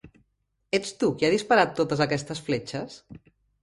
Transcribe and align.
Ets 0.77 0.95
tu 1.03 1.11
qui 1.21 1.29
ha 1.29 1.33
disparat 1.35 1.79
totes 1.83 2.05
aquestes 2.09 2.45
fletxes? 2.51 3.03